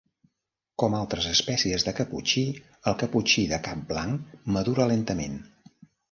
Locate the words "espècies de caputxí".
1.31-2.41